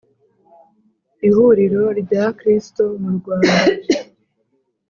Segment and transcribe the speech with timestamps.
[1.27, 3.55] Ihuriro rya kristo mu Rwanda